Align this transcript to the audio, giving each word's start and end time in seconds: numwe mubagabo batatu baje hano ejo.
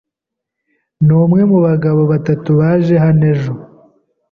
numwe 1.05 1.41
mubagabo 1.51 2.01
batatu 2.11 2.49
baje 2.59 2.95
hano 3.05 3.23
ejo. 3.33 3.53